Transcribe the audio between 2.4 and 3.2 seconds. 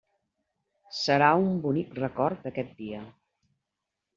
d'aquest dia.